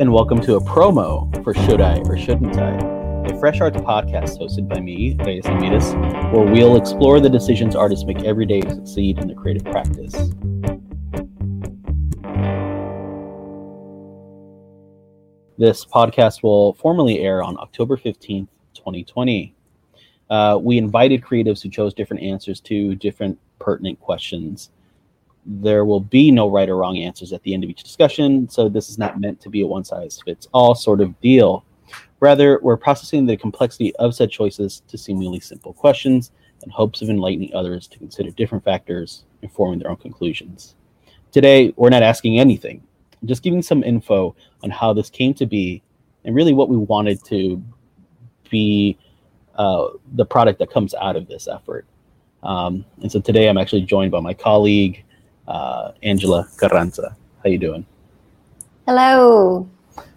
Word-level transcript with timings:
And 0.00 0.12
welcome 0.12 0.40
to 0.40 0.56
a 0.56 0.60
promo 0.60 1.32
for 1.44 1.54
Should 1.54 1.80
I 1.80 1.98
or 2.06 2.18
Shouldn't 2.18 2.58
I? 2.58 2.74
A 3.26 3.38
Fresh 3.38 3.60
Arts 3.60 3.76
podcast 3.76 4.40
hosted 4.40 4.68
by 4.68 4.80
me, 4.80 5.16
Reyes 5.20 5.44
Ramirez, 5.46 5.94
where 6.34 6.44
we'll 6.44 6.74
explore 6.74 7.20
the 7.20 7.30
decisions 7.30 7.76
artists 7.76 8.04
make 8.04 8.24
every 8.24 8.44
day 8.44 8.60
to 8.60 8.74
succeed 8.74 9.18
in 9.18 9.28
their 9.28 9.36
creative 9.36 9.64
practice. 9.64 10.12
This 15.58 15.84
podcast 15.84 16.42
will 16.42 16.74
formally 16.74 17.20
air 17.20 17.44
on 17.44 17.56
October 17.60 17.96
15th, 17.96 18.48
2020. 18.74 19.54
Uh, 20.28 20.58
we 20.60 20.76
invited 20.76 21.22
creatives 21.22 21.62
who 21.62 21.70
chose 21.70 21.94
different 21.94 22.24
answers 22.24 22.58
to 22.62 22.96
different 22.96 23.38
pertinent 23.60 24.00
questions 24.00 24.70
there 25.46 25.84
will 25.84 26.00
be 26.00 26.30
no 26.30 26.48
right 26.48 26.68
or 26.68 26.76
wrong 26.76 26.98
answers 26.98 27.32
at 27.32 27.42
the 27.42 27.54
end 27.54 27.64
of 27.64 27.70
each 27.70 27.82
discussion, 27.82 28.48
so 28.48 28.68
this 28.68 28.88
is 28.88 28.98
not 28.98 29.20
meant 29.20 29.40
to 29.40 29.48
be 29.48 29.62
a 29.62 29.66
one 29.66 29.84
size 29.84 30.20
fits 30.24 30.48
all 30.52 30.74
sort 30.74 31.00
of 31.00 31.18
deal. 31.20 31.64
Rather, 32.20 32.58
we're 32.62 32.76
processing 32.76 33.26
the 33.26 33.36
complexity 33.36 33.94
of 33.96 34.14
said 34.14 34.30
choices 34.30 34.82
to 34.88 34.96
seemingly 34.96 35.40
simple 35.40 35.72
questions 35.72 36.32
in 36.62 36.70
hopes 36.70 37.02
of 37.02 37.10
enlightening 37.10 37.54
others 37.54 37.86
to 37.88 37.98
consider 37.98 38.30
different 38.30 38.64
factors 38.64 39.24
and 39.42 39.52
forming 39.52 39.78
their 39.78 39.90
own 39.90 39.96
conclusions. 39.96 40.74
Today, 41.32 41.74
we're 41.76 41.90
not 41.90 42.02
asking 42.02 42.38
anything, 42.38 42.82
just 43.24 43.42
giving 43.42 43.60
some 43.60 43.82
info 43.82 44.34
on 44.62 44.70
how 44.70 44.92
this 44.92 45.10
came 45.10 45.34
to 45.34 45.46
be 45.46 45.82
and 46.24 46.34
really 46.34 46.54
what 46.54 46.68
we 46.68 46.76
wanted 46.76 47.22
to 47.24 47.62
be 48.50 48.96
uh, 49.56 49.88
the 50.14 50.24
product 50.24 50.58
that 50.58 50.70
comes 50.70 50.94
out 50.94 51.16
of 51.16 51.28
this 51.28 51.46
effort. 51.46 51.86
Um, 52.42 52.84
and 53.02 53.10
so 53.10 53.20
today 53.20 53.48
I'm 53.48 53.58
actually 53.58 53.82
joined 53.82 54.10
by 54.10 54.20
my 54.20 54.34
colleague, 54.34 55.04
uh, 55.48 55.92
Angela 56.02 56.48
Carranza. 56.56 57.16
How 57.42 57.50
you 57.50 57.58
doing? 57.58 57.84
Hello. 58.86 59.68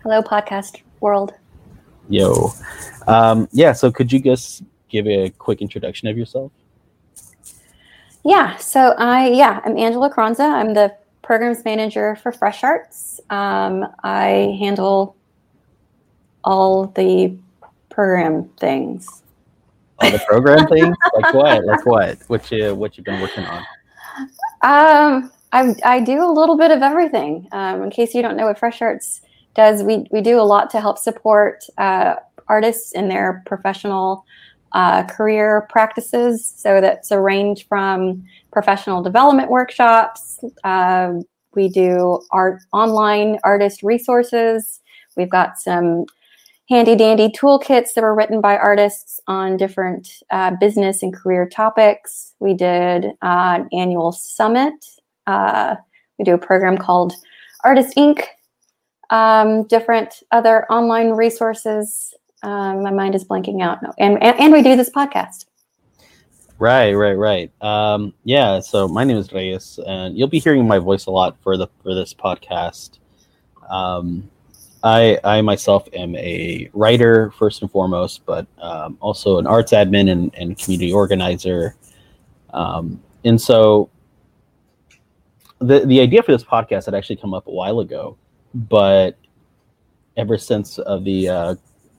Hello, 0.03 0.21
podcast 0.21 0.81
world. 0.99 1.33
Yo. 2.09 2.51
Um, 3.07 3.47
yeah, 3.51 3.73
so 3.73 3.91
could 3.91 4.11
you 4.11 4.19
just 4.19 4.63
give 4.89 5.07
a 5.07 5.29
quick 5.29 5.61
introduction 5.61 6.07
of 6.07 6.17
yourself? 6.17 6.51
Yeah, 8.23 8.57
so 8.57 8.93
I, 8.97 9.29
yeah, 9.29 9.61
I'm 9.63 9.77
Angela 9.77 10.09
Carranza. 10.09 10.43
I'm 10.43 10.73
the 10.73 10.95
programs 11.21 11.63
manager 11.63 12.15
for 12.15 12.31
Fresh 12.31 12.63
Arts. 12.63 13.19
Um, 13.29 13.85
I 14.03 14.55
handle 14.59 15.15
all 16.43 16.87
the 16.87 17.37
program 17.89 18.49
things. 18.59 19.23
All 19.99 20.11
the 20.11 20.19
program 20.19 20.67
things? 20.73 20.95
Like 21.15 21.33
what? 21.33 21.65
Like 21.65 21.85
what? 21.85 22.17
What 22.27 22.51
you 22.51 22.75
what 22.75 22.97
you've 22.97 23.05
been 23.05 23.21
working 23.21 23.45
on? 23.45 23.63
Um, 24.61 25.31
I, 25.51 25.75
I 25.83 25.99
do 26.01 26.23
a 26.23 26.31
little 26.31 26.57
bit 26.57 26.71
of 26.71 26.81
everything. 26.81 27.47
Um, 27.51 27.83
in 27.83 27.89
case 27.89 28.13
you 28.13 28.21
don't 28.21 28.35
know 28.35 28.47
what 28.47 28.59
Fresh 28.59 28.81
Arts 28.81 29.21
does, 29.55 29.83
we, 29.83 30.05
we 30.11 30.21
do 30.21 30.39
a 30.39 30.43
lot 30.43 30.69
to 30.71 30.81
help 30.81 30.97
support 30.97 31.63
uh, 31.77 32.15
artists 32.47 32.91
in 32.93 33.07
their 33.07 33.43
professional 33.45 34.25
uh, 34.73 35.03
career 35.03 35.67
practices. 35.69 36.53
So 36.55 36.81
that's 36.81 37.11
a 37.11 37.19
range 37.19 37.67
from 37.67 38.25
professional 38.51 39.01
development 39.01 39.49
workshops. 39.49 40.39
Uh, 40.63 41.13
we 41.55 41.69
do 41.69 42.21
art 42.31 42.61
online 42.73 43.39
artist 43.43 43.81
resources. 43.83 44.81
We've 45.15 45.29
got 45.29 45.57
some 45.57 46.05
handy 46.69 46.95
dandy 46.95 47.29
toolkits 47.29 47.93
that 47.93 48.01
were 48.01 48.15
written 48.15 48.41
by 48.41 48.57
artists 48.57 49.19
on 49.27 49.57
different 49.57 50.09
uh, 50.31 50.51
business 50.59 51.01
and 51.01 51.13
career 51.13 51.47
topics. 51.47 52.33
We 52.39 52.53
did 52.53 53.05
uh, 53.21 53.59
an 53.61 53.69
annual 53.71 54.11
summit. 54.11 54.73
Uh, 55.25 55.75
we 56.17 56.25
do 56.25 56.33
a 56.33 56.37
program 56.37 56.77
called 56.77 57.13
Artist 57.63 57.95
Inc. 57.95 58.23
Um, 59.09 59.63
different 59.67 60.21
other 60.31 60.69
online 60.71 61.11
resources. 61.11 62.13
Um, 62.43 62.83
my 62.83 62.91
mind 62.91 63.15
is 63.15 63.23
blanking 63.23 63.61
out. 63.61 63.81
No. 63.81 63.93
And, 63.97 64.21
and, 64.21 64.37
and 64.39 64.53
we 64.53 64.61
do 64.61 64.75
this 64.75 64.89
podcast. 64.89 65.45
Right, 66.59 66.93
right, 66.93 67.13
right. 67.13 67.51
Um, 67.61 68.13
yeah. 68.23 68.59
So 68.59 68.87
my 68.87 69.03
name 69.03 69.17
is 69.17 69.31
Reyes, 69.31 69.79
and 69.85 70.17
you'll 70.17 70.27
be 70.27 70.39
hearing 70.39 70.67
my 70.67 70.79
voice 70.79 71.05
a 71.05 71.11
lot 71.11 71.37
for 71.41 71.55
the 71.55 71.67
for 71.83 71.93
this 71.93 72.15
podcast. 72.15 72.97
Um, 73.69 74.29
I, 74.83 75.19
I 75.23 75.41
myself 75.41 75.87
am 75.93 76.15
a 76.15 76.69
writer 76.73 77.31
first 77.31 77.61
and 77.61 77.71
foremost, 77.71 78.25
but 78.25 78.47
um, 78.59 78.97
also 79.01 79.39
an 79.39 79.47
arts 79.47 79.71
admin 79.71 80.09
and, 80.11 80.33
and 80.35 80.57
community 80.57 80.93
organizer. 80.93 81.75
Um, 82.53 83.01
and 83.23 83.41
so 83.41 83.89
the, 85.59 85.79
the 85.85 85.99
idea 85.99 86.21
for 86.21 86.31
this 86.31 86.43
podcast 86.43 86.85
had 86.85 86.93
actually 86.93 87.15
come 87.15 87.33
up 87.33 87.47
a 87.47 87.51
while 87.51 87.79
ago, 87.79 88.17
but 88.53 89.17
ever 90.15 90.37
since 90.37 90.77
of 90.79 91.03
the, 91.03 91.27
uh, 91.27 91.55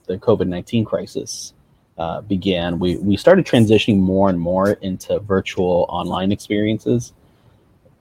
the 0.07 0.17
COVID-19 0.17 0.85
crisis 0.85 1.53
uh, 1.97 2.21
began, 2.21 2.79
we, 2.79 2.97
we 2.97 3.17
started 3.17 3.45
transitioning 3.45 3.97
more 3.97 4.29
and 4.29 4.39
more 4.39 4.71
into 4.81 5.19
virtual 5.19 5.85
online 5.89 6.31
experiences. 6.31 7.11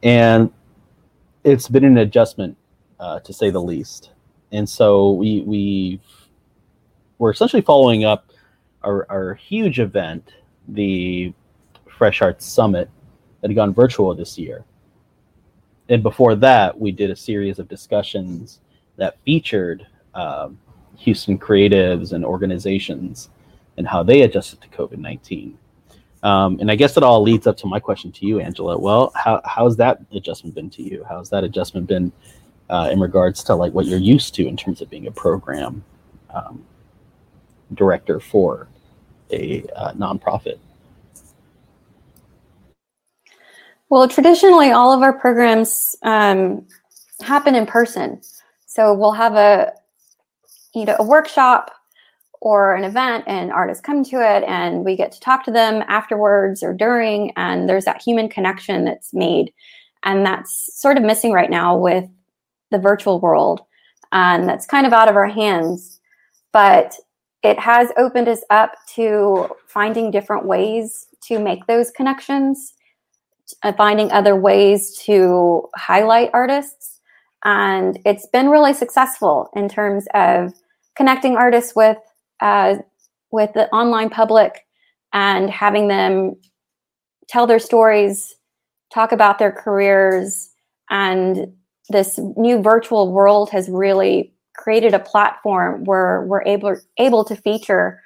And 0.04 0.52
it's 1.42 1.68
been 1.68 1.84
an 1.84 1.98
adjustment 1.98 2.56
uh, 3.00 3.18
to 3.20 3.32
say 3.32 3.50
the 3.50 3.60
least 3.60 4.10
and 4.52 4.68
so 4.68 5.12
we 5.12 5.42
we 5.42 6.00
we're 7.18 7.30
essentially 7.30 7.62
following 7.62 8.04
up 8.04 8.30
our, 8.82 9.06
our 9.10 9.34
huge 9.34 9.80
event, 9.80 10.32
the 10.68 11.32
Fresh 11.88 12.22
Arts 12.22 12.46
Summit, 12.46 12.88
that 13.40 13.50
had 13.50 13.56
gone 13.56 13.74
virtual 13.74 14.14
this 14.14 14.38
year. 14.38 14.64
And 15.88 16.02
before 16.02 16.34
that, 16.36 16.78
we 16.78 16.92
did 16.92 17.10
a 17.10 17.16
series 17.16 17.58
of 17.58 17.68
discussions 17.68 18.60
that 18.96 19.16
featured 19.24 19.86
um, 20.14 20.58
Houston 20.96 21.38
creatives 21.38 22.12
and 22.12 22.24
organizations 22.24 23.30
and 23.76 23.86
how 23.86 24.02
they 24.02 24.22
adjusted 24.22 24.60
to 24.60 24.68
COVID 24.68 24.98
19. 24.98 25.58
Um, 26.24 26.58
and 26.60 26.70
I 26.70 26.74
guess 26.74 26.96
it 26.96 27.04
all 27.04 27.22
leads 27.22 27.46
up 27.46 27.56
to 27.58 27.66
my 27.68 27.78
question 27.78 28.10
to 28.12 28.26
you, 28.26 28.40
Angela. 28.40 28.76
Well, 28.76 29.12
how, 29.14 29.40
how's 29.44 29.76
that 29.76 30.00
adjustment 30.12 30.54
been 30.54 30.68
to 30.70 30.82
you? 30.82 31.04
How's 31.08 31.30
that 31.30 31.44
adjustment 31.44 31.86
been 31.86 32.12
uh, 32.70 32.88
in 32.92 33.00
regards 33.00 33.42
to 33.44 33.54
like 33.54 33.72
what 33.72 33.86
you're 33.86 33.98
used 33.98 34.34
to 34.34 34.46
in 34.46 34.56
terms 34.56 34.80
of 34.80 34.90
being 34.90 35.06
a 35.06 35.10
program 35.12 35.84
um, 36.30 36.64
director 37.74 38.20
for 38.20 38.68
a 39.30 39.64
uh, 39.76 39.92
nonprofit? 39.92 40.58
Well, 43.90 44.06
traditionally, 44.06 44.70
all 44.70 44.92
of 44.92 45.02
our 45.02 45.14
programs 45.14 45.96
um, 46.02 46.66
happen 47.22 47.54
in 47.54 47.64
person. 47.64 48.20
So 48.66 48.92
we'll 48.92 49.12
have 49.12 49.34
a 49.34 49.72
you 50.74 50.84
know 50.84 50.96
a 50.98 51.04
workshop 51.04 51.70
or 52.40 52.74
an 52.74 52.84
event, 52.84 53.24
and 53.26 53.50
artists 53.50 53.82
come 53.82 54.04
to 54.04 54.16
it, 54.16 54.44
and 54.44 54.84
we 54.84 54.94
get 54.94 55.10
to 55.12 55.20
talk 55.20 55.44
to 55.44 55.50
them 55.50 55.82
afterwards 55.88 56.62
or 56.62 56.72
during, 56.74 57.32
and 57.36 57.68
there's 57.68 57.84
that 57.86 58.02
human 58.02 58.28
connection 58.28 58.84
that's 58.84 59.12
made, 59.12 59.52
and 60.04 60.24
that's 60.24 60.70
sort 60.80 60.96
of 60.96 61.02
missing 61.02 61.32
right 61.32 61.50
now 61.50 61.76
with 61.76 62.08
the 62.70 62.78
virtual 62.78 63.20
world. 63.20 63.60
And 64.12 64.48
that's 64.48 64.66
kind 64.66 64.86
of 64.86 64.92
out 64.92 65.08
of 65.08 65.16
our 65.16 65.28
hands. 65.28 66.00
But 66.52 66.94
it 67.42 67.58
has 67.58 67.90
opened 67.96 68.28
us 68.28 68.42
up 68.50 68.72
to 68.94 69.48
finding 69.68 70.10
different 70.10 70.46
ways 70.46 71.06
to 71.22 71.38
make 71.38 71.66
those 71.66 71.90
connections, 71.90 72.74
uh, 73.62 73.72
finding 73.72 74.10
other 74.12 74.34
ways 74.34 74.96
to 75.04 75.68
highlight 75.76 76.30
artists. 76.32 77.00
And 77.44 77.98
it's 78.04 78.26
been 78.26 78.48
really 78.48 78.74
successful 78.74 79.50
in 79.54 79.68
terms 79.68 80.06
of 80.14 80.52
connecting 80.96 81.36
artists 81.36 81.74
with 81.76 81.98
uh, 82.40 82.76
with 83.30 83.52
the 83.52 83.68
online 83.70 84.10
public 84.10 84.64
and 85.12 85.50
having 85.50 85.88
them 85.88 86.36
tell 87.28 87.46
their 87.46 87.58
stories, 87.58 88.34
talk 88.92 89.12
about 89.12 89.38
their 89.38 89.52
careers, 89.52 90.50
and 90.90 91.52
this 91.88 92.18
new 92.36 92.60
virtual 92.62 93.12
world 93.12 93.50
has 93.50 93.68
really 93.68 94.32
created 94.56 94.92
a 94.92 94.98
platform 94.98 95.84
where 95.84 96.22
we're 96.22 96.42
able 96.42 96.76
able 96.98 97.24
to 97.24 97.36
feature 97.36 98.02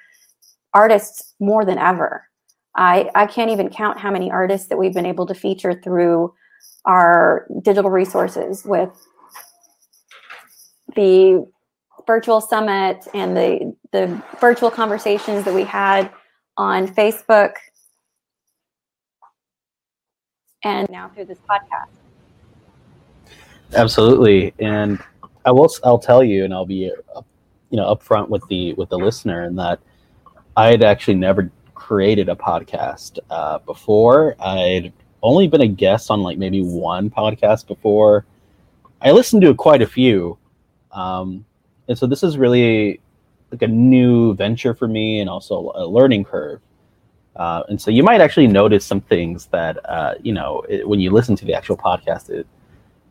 artists 0.73 1.33
more 1.39 1.65
than 1.65 1.77
ever. 1.77 2.27
I, 2.75 3.09
I 3.13 3.27
can't 3.27 3.51
even 3.51 3.69
count 3.69 3.99
how 3.99 4.11
many 4.11 4.31
artists 4.31 4.67
that 4.69 4.77
we've 4.77 4.93
been 4.93 5.05
able 5.05 5.27
to 5.27 5.35
feature 5.35 5.73
through 5.73 6.33
our 6.85 7.47
digital 7.61 7.91
resources 7.91 8.63
with 8.65 8.89
the 10.95 11.45
virtual 12.05 12.41
summit 12.41 13.07
and 13.13 13.37
the 13.37 13.75
the 13.91 14.21
virtual 14.41 14.71
conversations 14.71 15.45
that 15.45 15.53
we 15.53 15.63
had 15.63 16.11
on 16.57 16.87
Facebook 16.87 17.53
and 20.63 20.89
now 20.89 21.09
through 21.09 21.25
this 21.25 21.39
podcast. 21.49 22.02
Absolutely, 23.75 24.53
and 24.59 24.99
I 25.45 25.51
will. 25.51 25.69
I'll 25.83 25.99
tell 25.99 26.23
you, 26.23 26.45
and 26.45 26.53
I'll 26.53 26.65
be, 26.65 26.91
you 27.69 27.77
know, 27.77 27.93
upfront 27.93 28.29
with 28.29 28.47
the 28.47 28.73
with 28.73 28.89
the 28.89 28.97
listener, 28.97 29.45
in 29.45 29.55
that 29.55 29.79
I 30.55 30.67
had 30.67 30.83
actually 30.83 31.15
never 31.15 31.51
created 31.73 32.29
a 32.29 32.35
podcast 32.35 33.19
uh, 33.29 33.59
before. 33.59 34.35
I'd 34.39 34.93
only 35.21 35.47
been 35.47 35.61
a 35.61 35.67
guest 35.67 36.11
on 36.11 36.21
like 36.21 36.37
maybe 36.37 36.61
one 36.61 37.09
podcast 37.09 37.67
before. 37.67 38.25
I 39.01 39.11
listened 39.11 39.41
to 39.41 39.53
quite 39.55 39.81
a 39.81 39.87
few, 39.87 40.37
um, 40.91 41.45
and 41.87 41.97
so 41.97 42.05
this 42.05 42.23
is 42.23 42.37
really 42.37 43.01
like 43.51 43.63
a 43.63 43.67
new 43.67 44.33
venture 44.35 44.73
for 44.73 44.87
me 44.87 45.19
and 45.19 45.29
also 45.29 45.71
a 45.75 45.85
learning 45.85 46.25
curve. 46.25 46.61
Uh, 47.35 47.63
and 47.69 47.81
so 47.81 47.89
you 47.89 48.03
might 48.03 48.21
actually 48.21 48.47
notice 48.47 48.85
some 48.85 49.01
things 49.01 49.47
that 49.47 49.77
uh, 49.89 50.13
you 50.21 50.33
know 50.33 50.63
it, 50.69 50.87
when 50.87 50.99
you 50.99 51.09
listen 51.11 51.35
to 51.35 51.45
the 51.45 51.53
actual 51.53 51.75
podcast, 51.75 52.29
it, 52.29 52.45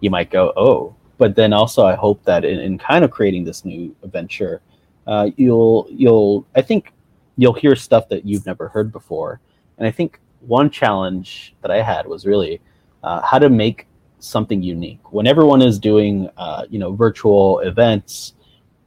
you 0.02 0.10
might 0.10 0.30
go, 0.30 0.52
"Oh." 0.56 0.94
But 1.16 1.34
then 1.36 1.52
also, 1.52 1.86
I 1.86 1.94
hope 1.94 2.22
that 2.24 2.44
in, 2.44 2.58
in 2.58 2.78
kind 2.78 3.04
of 3.04 3.10
creating 3.10 3.44
this 3.44 3.64
new 3.64 3.94
venture, 4.04 4.60
uh, 5.06 5.30
you'll 5.36 5.86
you'll 5.90 6.46
I 6.54 6.60
think 6.60 6.92
you'll 7.36 7.54
hear 7.54 7.74
stuff 7.74 8.08
that 8.10 8.26
you've 8.26 8.44
never 8.44 8.68
heard 8.68 8.92
before. 8.92 9.40
And 9.78 9.86
I 9.86 9.90
think 9.90 10.20
one 10.40 10.68
challenge 10.68 11.54
that 11.62 11.70
I 11.70 11.80
had 11.80 12.06
was 12.06 12.26
really 12.26 12.60
uh, 13.02 13.22
how 13.22 13.38
to 13.38 13.48
make 13.48 13.86
something 14.18 14.62
unique 14.62 15.12
when 15.12 15.26
everyone 15.26 15.60
is 15.60 15.78
doing 15.78 16.28
uh, 16.36 16.64
you 16.70 16.78
know 16.78 16.92
virtual 16.92 17.58
events 17.60 18.34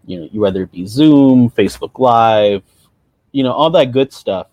you 0.06 0.20
know 0.20 0.30
you 0.32 0.40
whether 0.40 0.64
it 0.64 0.72
be 0.72 0.86
zoom 0.86 1.50
facebook 1.50 2.00
live 2.00 2.64
you 3.34 3.44
know 3.44 3.52
all 3.52 3.70
that 3.70 3.92
good 3.92 4.14
stuff 4.14 4.48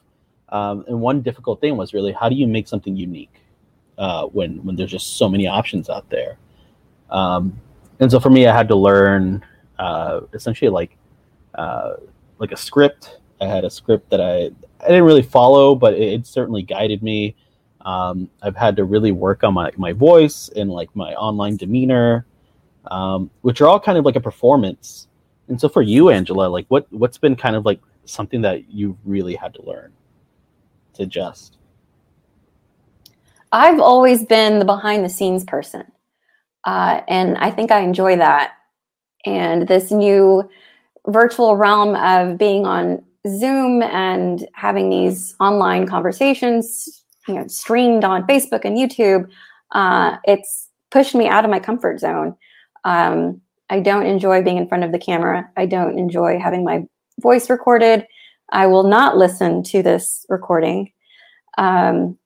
um, 0.49 0.85
and 0.89 1.01
one 1.01 1.23
difficult 1.23 1.61
thing 1.61 1.77
was 1.77 1.95
really 1.95 2.13
how 2.13 2.29
do 2.29 2.35
you 2.35 2.49
make 2.49 2.67
something 2.67 2.97
unique 2.97 3.41
uh, 3.99 4.27
when 4.27 4.65
when 4.65 4.75
there's 4.75 4.91
just 4.91 5.19
so 5.19 5.29
many 5.29 5.47
options 5.47 5.89
out 5.89 6.09
there 6.11 6.37
um, 7.13 7.57
and 8.01 8.11
so 8.11 8.19
for 8.19 8.31
me 8.31 8.47
i 8.47 8.55
had 8.55 8.67
to 8.67 8.75
learn 8.75 9.45
uh, 9.79 10.21
essentially 10.33 10.69
like 10.69 10.97
uh, 11.55 11.95
like 12.39 12.51
a 12.51 12.57
script 12.57 13.21
i 13.41 13.47
had 13.47 13.65
a 13.65 13.71
script 13.71 14.11
that 14.11 14.21
i 14.21 14.51
i 14.85 14.89
didn't 14.89 15.05
really 15.05 15.23
follow 15.23 15.77
but 15.77 15.95
it, 15.95 16.13
it 16.13 16.27
certainly 16.27 16.63
guided 16.63 17.03
me 17.03 17.37
um, 17.85 18.31
I've 18.43 18.57
had 18.57 18.77
to 18.77 18.85
really 18.85 19.13
work 19.13 19.45
on 19.45 19.55
my, 19.55 19.71
my 19.77 19.93
voice 19.93 20.49
and 20.55 20.71
like 20.71 20.95
my 20.95 21.15
online 21.15 21.57
demeanor, 21.57 22.27
um, 22.91 23.31
which 23.43 23.61
are 23.61 23.69
all 23.69 23.81
kind 23.81 23.99
of 23.99 24.05
like 24.05 24.17
a 24.17 24.21
performance. 24.21 25.09
And 25.49 25.61
so 25.61 25.69
for 25.69 25.83
you, 25.83 26.11
Angela, 26.11 26.47
like 26.47 26.67
what 26.69 26.87
what's 26.93 27.19
been 27.19 27.37
kind 27.37 27.57
of 27.57 27.67
like 27.67 27.81
something 28.05 28.41
that 28.43 28.71
you 28.71 28.97
really 29.05 29.35
had 29.35 29.53
to 29.55 29.63
learn 29.63 29.93
to 30.95 31.03
adjust? 31.03 31.59
I've 33.51 33.81
always 33.81 34.25
been 34.25 34.59
the 34.59 34.65
behind 34.65 35.05
the 35.05 35.11
scenes 35.11 35.45
person, 35.45 35.91
uh, 36.65 37.01
and 37.09 37.37
I 37.39 37.51
think 37.51 37.71
I 37.71 37.81
enjoy 37.81 38.17
that. 38.17 38.53
And 39.25 39.69
this 39.69 39.91
new 39.91 40.49
virtual 41.07 41.57
realm 41.57 41.95
of 41.97 42.39
being 42.39 42.67
on 42.67 43.03
Zoom 43.29 43.83
and 43.83 44.47
having 44.55 44.91
these 44.91 45.37
online 45.39 45.87
conversations 45.87 47.03
you 47.29 47.35
know 47.35 47.47
streamed 47.47 48.05
on 48.05 48.27
Facebook 48.27 48.65
and 48.65 48.77
YouTube, 48.77 49.29
uh, 49.73 50.17
it's 50.25 50.69
pushed 50.91 51.15
me 51.15 51.29
out 51.29 51.45
of 51.45 51.51
my 51.51 51.61
comfort 51.61 52.01
zone. 52.01 52.37
Um, 52.85 53.41
I 53.71 53.81
don't 53.81 54.07
enjoy 54.07 54.43
being 54.43 54.59
in 54.59 54.69
front 54.69 54.85
of 54.85 54.93
the 54.93 54.99
camera. 54.99 55.49
I 55.57 55.67
don't 55.67 55.99
enjoy 55.99 56.39
having 56.39 56.65
my 56.65 56.85
voice 57.21 57.49
recorded. 57.49 58.07
I 58.51 58.67
will 58.67 58.83
not 58.83 59.17
listen 59.17 59.63
to 59.65 59.83
this 59.83 60.27
recording. 60.29 60.93
Um, 61.59 62.19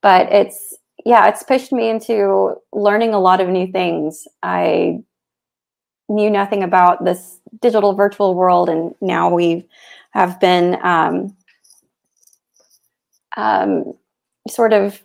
but 0.00 0.30
it's 0.30 0.76
yeah, 1.04 1.28
it's 1.28 1.42
pushed 1.42 1.72
me 1.72 1.88
into 1.88 2.54
learning 2.72 3.14
a 3.14 3.20
lot 3.20 3.40
of 3.40 3.48
new 3.48 3.70
things. 3.70 4.26
I 4.42 5.00
knew 6.08 6.30
nothing 6.30 6.62
about 6.62 7.04
this 7.04 7.38
digital 7.60 7.94
virtual 7.94 8.34
world, 8.34 8.68
and 8.68 8.94
now 9.00 9.32
we 9.32 9.66
have 10.10 10.38
been 10.40 10.78
um, 10.82 11.36
um, 13.36 13.92
sort 14.48 14.72
of 14.72 15.02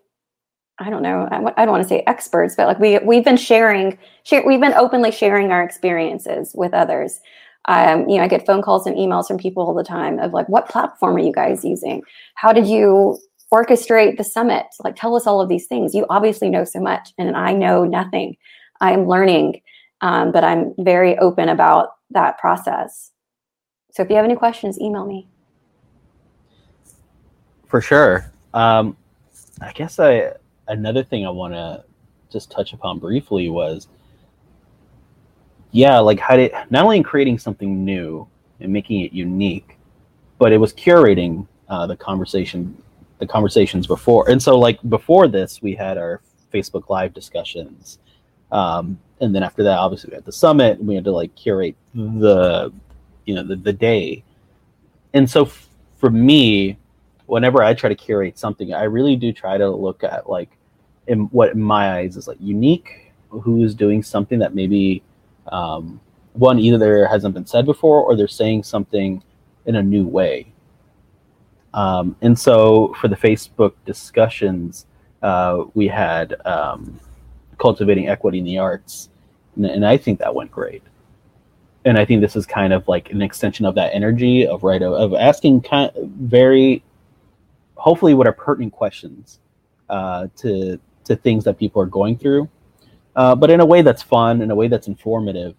I 0.80 0.92
don't 0.92 1.02
know. 1.02 1.28
I, 1.32 1.66
don't 1.66 1.72
want 1.72 1.82
to 1.82 1.90
say 1.90 2.04
experts, 2.06 2.56
but 2.56 2.68
like 2.68 2.80
we 2.80 3.00
we've 3.00 3.24
been 3.24 3.38
sharing, 3.38 3.98
share, 4.24 4.46
we've 4.46 4.60
been 4.62 4.74
openly 4.74 5.12
sharing 5.12 5.52
our 5.52 5.64
experiences 5.64 6.52
with 6.54 6.74
others. 6.74 7.20
Um, 7.68 8.08
you 8.08 8.18
know, 8.18 8.24
I 8.24 8.28
get 8.28 8.46
phone 8.46 8.62
calls 8.62 8.86
and 8.86 8.96
emails 8.96 9.28
from 9.28 9.40
people 9.40 9.64
all 9.64 9.74
the 9.74 9.84
time 9.84 10.20
of 10.20 10.34
like, 10.34 10.48
what 10.48 10.70
platform 10.70 11.16
are 11.16 11.20
you 11.20 11.34
guys 11.34 11.66
using? 11.66 12.04
How 12.36 12.54
did 12.54 12.68
you 12.68 13.18
orchestrate 13.54 14.18
the 14.18 14.24
summit? 14.24 14.66
Like, 14.84 14.96
tell 14.96 15.16
us 15.16 15.28
all 15.28 15.42
of 15.42 15.50
these 15.50 15.68
things. 15.68 15.94
You 15.94 16.06
obviously 16.10 16.50
know 16.50 16.64
so 16.64 16.80
much, 16.80 17.14
and 17.18 17.36
I 17.36 17.54
know 17.54 17.86
nothing. 17.86 18.38
I'm 18.82 19.08
learning, 19.08 19.62
um, 20.02 20.32
but 20.32 20.44
I'm 20.44 20.74
very 20.80 21.18
open 21.18 21.50
about 21.50 21.90
that 22.12 22.38
process. 22.38 23.12
So 23.92 24.04
if 24.04 24.10
you 24.10 24.16
have 24.16 24.26
any 24.26 24.36
questions, 24.36 24.80
email 24.80 25.06
me. 25.06 25.28
For 27.68 27.82
sure. 27.82 28.32
Um, 28.54 28.96
I 29.62 29.72
guess 29.74 30.00
I 30.00 30.34
another 30.68 31.04
thing 31.04 31.26
I 31.26 31.30
want 31.30 31.54
to 31.54 31.84
just 32.32 32.52
touch 32.52 32.74
upon 32.74 33.00
briefly 33.00 33.50
was 33.50 33.88
yeah, 35.72 36.00
like 36.00 36.20
how 36.20 36.36
did 36.36 36.52
not 36.70 36.84
only 36.86 36.98
in 36.98 37.04
creating 37.04 37.40
something 37.40 37.84
new 37.84 38.28
and 38.60 38.72
making 38.72 39.02
it 39.02 39.14
unique, 39.14 39.78
but 40.40 40.52
it 40.52 40.58
was 40.58 40.74
curating 40.74 41.48
uh, 41.70 41.86
the 41.86 41.96
conversation, 41.96 42.82
the 43.19 43.28
conversations 43.28 43.88
before. 43.88 44.30
And 44.30 44.42
so, 44.42 44.58
like 44.58 44.80
before 44.90 45.28
this, 45.28 45.62
we 45.62 45.75
had 45.75 45.98
our 45.98 46.22
Facebook 46.54 46.90
Live 46.90 47.14
discussions, 47.14 48.00
um, 48.52 49.00
and 49.19 49.34
then 49.34 49.44
after 49.44 49.64
that, 49.64 49.78
obviously, 49.78 50.12
we 50.12 50.16
had 50.16 50.25
the 50.25 50.31
summit. 50.31 50.80
And 50.80 50.88
we 50.88 50.96
had 50.96 51.04
to 51.06 51.12
like 51.12 51.34
curate 51.36 51.75
the, 51.94 52.72
you 53.25 53.36
know, 53.36 53.44
the, 53.44 53.56
the 53.56 53.74
day. 53.74 54.24
And 55.14 55.30
so, 55.30 55.46
f- 55.46 55.68
for 55.98 56.10
me, 56.10 56.78
whenever 57.25 57.64
I 57.64 57.74
try 57.74 57.90
to 57.90 57.96
curate 57.96 58.38
something, 58.38 58.74
I 58.74 58.84
really 58.84 59.16
do 59.16 59.31
try 59.34 59.58
to 59.58 59.70
look 59.70 60.04
at 60.04 60.30
like 60.30 60.50
in 61.08 61.22
what 61.25 61.52
in 61.52 61.62
my 61.62 61.98
eyes 61.98 62.18
is 62.18 62.28
like 62.28 62.38
unique, 62.40 63.13
who 63.30 63.63
is 63.63 63.74
doing 63.74 64.04
something 64.04 64.40
that 64.40 64.54
maybe 64.54 65.02
um, 65.52 66.00
one 66.34 66.60
either 66.60 66.78
there 66.78 67.08
hasn't 67.08 67.34
been 67.34 67.46
said 67.46 67.66
before 67.66 68.02
or 68.02 68.16
they're 68.16 68.28
saying 68.28 68.63
something 68.63 69.24
in 69.66 69.75
a 69.75 69.84
new 69.84 70.06
way. 70.06 70.52
Um, 71.77 72.15
and 72.21 72.38
so 72.38 72.95
for 73.00 73.07
the 73.07 73.15
Facebook 73.15 73.74
discussions, 73.85 74.88
uh, 75.21 75.65
we 75.75 75.88
had 75.88 76.35
um, 76.45 77.00
cultivating 77.59 78.09
equity 78.09 78.39
in 78.39 78.45
the 78.45 78.57
arts, 78.57 79.09
and, 79.56 79.65
and 79.65 79.85
I 79.85 79.97
think 79.97 80.19
that 80.19 80.33
went 80.33 80.51
great 80.51 80.83
and 81.85 81.97
I 81.97 82.03
think 82.03 82.21
this 82.21 82.35
is 82.35 82.45
kind 82.45 82.74
of 82.74 82.88
like 82.89 83.12
an 83.12 83.21
extension 83.21 83.65
of 83.65 83.75
that 83.75 83.94
energy 83.94 84.45
of 84.45 84.63
right 84.63 84.81
of, 84.81 84.94
of 84.94 85.13
asking 85.13 85.62
kind 85.62 85.91
of 85.95 86.09
very 86.09 86.83
hopefully 87.75 88.13
what 88.13 88.27
are 88.27 88.33
pertinent 88.33 88.74
questions 88.74 89.39
uh, 89.89 90.27
to 90.38 90.79
to 91.05 91.15
things 91.15 91.46
that 91.46 91.57
people 91.57 91.81
are 91.81 91.88
going 91.88 92.17
through, 92.17 92.50
uh, 93.15 93.34
but 93.36 93.50
in 93.50 93.62
a 93.62 93.65
way 93.65 93.81
that's 93.81 94.03
fun, 94.03 94.41
in 94.41 94.51
a 94.51 94.55
way 94.55 94.67
that's 94.67 94.88
informative. 94.88 95.55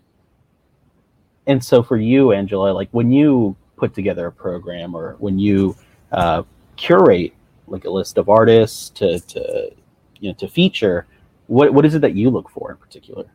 And 1.46 1.64
so 1.64 1.82
for 1.82 1.96
you, 1.96 2.32
Angela, 2.32 2.72
like 2.72 2.90
when 2.90 3.10
you 3.10 3.56
put 3.76 3.94
together 3.94 4.26
a 4.26 4.32
program 4.32 4.94
or 4.94 5.16
when 5.18 5.38
you 5.38 5.74
uh, 6.12 6.42
curate 6.76 7.34
like 7.66 7.84
a 7.84 7.90
list 7.90 8.18
of 8.18 8.28
artists 8.28 8.90
to 8.90 9.20
to 9.20 9.70
you 10.20 10.30
know 10.30 10.34
to 10.34 10.48
feature, 10.48 11.06
what 11.46 11.72
what 11.74 11.84
is 11.84 11.94
it 11.94 12.00
that 12.00 12.14
you 12.14 12.30
look 12.30 12.50
for 12.50 12.70
in 12.70 12.76
particular? 12.76 13.26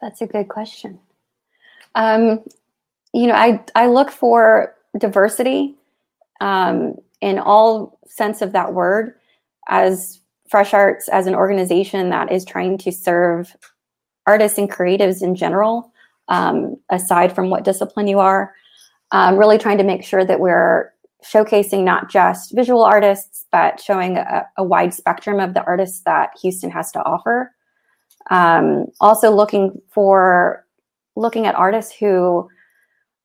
That's 0.00 0.20
a 0.20 0.26
good 0.26 0.48
question. 0.48 0.98
Um, 1.94 2.40
you 3.12 3.26
know, 3.26 3.34
I 3.34 3.64
I 3.74 3.86
look 3.86 4.10
for 4.10 4.74
diversity 4.98 5.76
um, 6.40 6.96
in 7.20 7.38
all 7.38 7.98
sense 8.06 8.42
of 8.42 8.52
that 8.52 8.72
word. 8.74 9.14
As 9.68 10.20
Fresh 10.48 10.74
Arts, 10.74 11.08
as 11.08 11.26
an 11.26 11.34
organization 11.34 12.10
that 12.10 12.32
is 12.32 12.44
trying 12.44 12.78
to 12.78 12.92
serve 12.92 13.54
artists 14.26 14.58
and 14.58 14.70
creatives 14.70 15.22
in 15.22 15.34
general, 15.34 15.91
um, 16.28 16.76
aside 16.90 17.34
from 17.34 17.50
what 17.50 17.64
discipline 17.64 18.06
you 18.06 18.18
are, 18.18 18.54
um, 19.10 19.36
really 19.36 19.58
trying 19.58 19.78
to 19.78 19.84
make 19.84 20.04
sure 20.04 20.24
that 20.24 20.40
we're 20.40 20.92
showcasing 21.24 21.84
not 21.84 22.10
just 22.10 22.54
visual 22.54 22.82
artists, 22.82 23.44
but 23.52 23.80
showing 23.80 24.16
a, 24.16 24.46
a 24.56 24.64
wide 24.64 24.92
spectrum 24.92 25.38
of 25.40 25.54
the 25.54 25.64
artists 25.64 26.00
that 26.04 26.30
Houston 26.42 26.70
has 26.70 26.90
to 26.92 27.04
offer. 27.04 27.54
Um, 28.30 28.86
also, 29.00 29.30
looking 29.30 29.80
for 29.92 30.64
looking 31.16 31.46
at 31.46 31.54
artists 31.54 31.92
who 31.92 32.48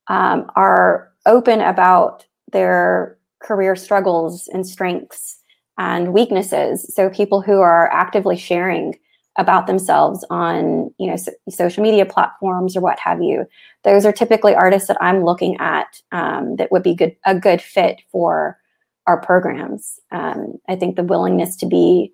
um, 0.07 0.49
are 0.55 1.11
open 1.25 1.61
about 1.61 2.25
their 2.51 3.17
career 3.41 3.75
struggles 3.75 4.47
and 4.49 4.65
strengths 4.65 5.39
and 5.77 6.13
weaknesses. 6.13 6.93
So 6.93 7.09
people 7.09 7.41
who 7.41 7.59
are 7.59 7.91
actively 7.91 8.35
sharing 8.35 8.97
about 9.37 9.67
themselves 9.67 10.25
on 10.29 10.93
you 10.97 11.07
know 11.07 11.15
so, 11.15 11.31
social 11.49 11.83
media 11.83 12.05
platforms 12.05 12.75
or 12.75 12.81
what 12.81 12.99
have 12.99 13.21
you. 13.21 13.45
Those 13.83 14.05
are 14.05 14.11
typically 14.11 14.55
artists 14.55 14.87
that 14.87 14.97
I'm 15.01 15.23
looking 15.23 15.57
at 15.59 16.01
um, 16.11 16.55
that 16.57 16.71
would 16.71 16.83
be 16.83 16.95
good 16.95 17.15
a 17.25 17.35
good 17.35 17.61
fit 17.61 18.01
for 18.11 18.57
our 19.05 19.21
programs. 19.21 19.99
Um, 20.11 20.57
I 20.67 20.75
think 20.75 20.95
the 20.95 21.03
willingness 21.03 21.55
to 21.57 21.65
be 21.65 22.11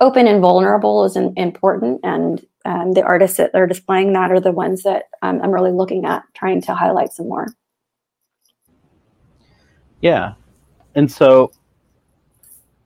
open 0.00 0.26
and 0.26 0.40
vulnerable 0.40 1.04
is 1.04 1.16
an, 1.16 1.32
important, 1.36 2.00
and 2.02 2.44
um, 2.64 2.92
the 2.92 3.02
artists 3.02 3.36
that 3.36 3.54
are 3.54 3.66
displaying 3.66 4.12
that 4.12 4.32
are 4.32 4.40
the 4.40 4.52
ones 4.52 4.82
that 4.82 5.04
um, 5.22 5.40
I'm 5.42 5.52
really 5.52 5.72
looking 5.72 6.04
at 6.04 6.24
trying 6.34 6.60
to 6.62 6.74
highlight 6.74 7.12
some 7.12 7.28
more. 7.28 7.46
Yeah, 10.00 10.34
and 10.94 11.10
so 11.10 11.52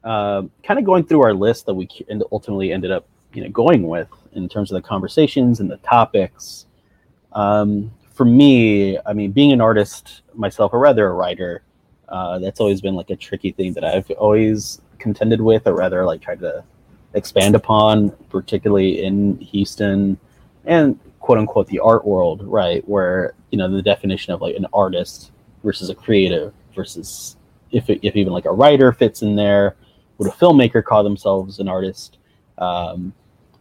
uh, 0.05 0.43
kind 0.63 0.79
of 0.79 0.85
going 0.85 1.05
through 1.05 1.23
our 1.23 1.35
list 1.35 1.67
that 1.67 1.75
we 1.75 1.89
ultimately 2.31 2.73
ended 2.73 2.91
up 2.91 3.09
you 3.39 3.45
know 3.45 3.51
going 3.51 3.85
with 3.85 4.09
in 4.33 4.49
terms 4.49 4.73
of 4.73 4.83
the 4.83 4.87
conversations 4.87 5.61
and 5.61 5.71
the 5.71 5.77
topics. 5.79 6.67
Um, 7.33 7.93
for 8.13 8.25
me, 8.25 8.99
I 9.07 9.13
mean, 9.13 9.31
being 9.31 9.53
an 9.53 9.61
artist 9.61 10.23
myself, 10.35 10.73
or 10.75 10.81
rather 10.81 11.07
a 11.07 11.13
writer, 11.13 11.63
uh, 12.09 12.41
that's 12.41 12.59
always 12.59 12.81
been 12.81 12.97
like 12.97 13.11
a 13.11 13.17
tricky 13.17 13.53
thing 13.53 13.75
that 13.75 13.85
I've 13.85 14.11
always 14.13 14.81
contended 14.99 15.41
with, 15.41 15.69
or 15.69 15.75
rather 15.77 16.05
like 16.05 16.21
tried 16.21 16.41
to 16.41 16.65
expand 17.15 17.55
upon, 17.55 18.11
particularly 18.29 19.05
in 19.05 19.39
Houston 19.39 20.19
and 20.65 20.99
quote 21.21 21.39
unquote 21.39 21.69
the 21.69 21.79
art 21.79 22.05
world, 22.05 22.43
right? 22.43 22.87
Where 22.89 23.35
you 23.53 23.59
know 23.59 23.71
the 23.71 23.83
definition 23.83 24.33
of 24.33 24.41
like 24.41 24.57
an 24.57 24.67
artist 24.73 25.31
versus 25.63 25.91
a 25.91 25.95
creative 25.95 26.53
versus 26.75 27.37
if 27.71 27.89
if 27.89 28.17
even 28.17 28.33
like 28.33 28.47
a 28.47 28.53
writer 28.53 28.91
fits 28.93 29.23
in 29.23 29.37
there, 29.37 29.77
would 30.17 30.29
a 30.29 30.33
filmmaker 30.33 30.83
call 30.83 31.05
themselves 31.05 31.61
an 31.61 31.69
artist? 31.69 32.19
Um, 32.59 33.15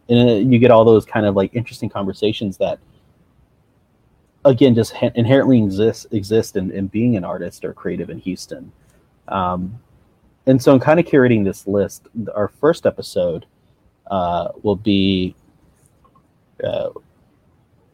and 0.08 0.52
you 0.52 0.58
get 0.58 0.70
all 0.70 0.84
those 0.84 1.04
kind 1.04 1.26
of 1.26 1.36
like 1.36 1.54
interesting 1.54 1.88
conversations 1.88 2.56
that 2.58 2.78
again 4.44 4.74
just 4.74 4.94
inherently 5.14 5.62
exist 5.62 6.06
exist 6.12 6.56
in, 6.56 6.70
in 6.70 6.86
being 6.86 7.16
an 7.16 7.24
artist 7.24 7.64
or 7.64 7.72
creative 7.72 8.10
in 8.10 8.18
Houston. 8.18 8.72
Um, 9.28 9.78
and 10.46 10.62
so, 10.62 10.72
i'm 10.72 10.80
kind 10.80 10.98
of 10.98 11.04
curating 11.04 11.44
this 11.44 11.66
list, 11.66 12.08
our 12.34 12.48
first 12.48 12.86
episode 12.86 13.44
uh, 14.10 14.48
will 14.62 14.76
be 14.76 15.34
uh, 16.64 16.88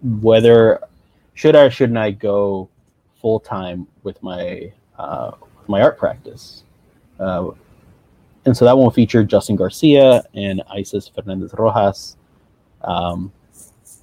whether 0.02 0.80
should 1.35 1.56
I 1.56 1.64
or 1.64 1.71
shouldn't 1.71 1.99
I 1.99 2.12
go 2.12 2.68
full 3.21 3.40
time 3.40 3.88
with 4.04 4.23
my 4.23 4.73
uh, 4.99 5.33
my 5.66 5.83
art 5.83 5.99
practice. 5.99 6.62
And 8.47 8.57
so 8.57 8.65
that 8.65 8.77
one 8.77 8.85
will 8.85 8.91
feature 8.91 9.25
Justin 9.25 9.57
Garcia 9.57 10.23
and 10.35 10.63
Isis 10.71 11.09
Fernandez 11.09 11.55
Rojas. 11.57 12.17
Um, 12.83 13.33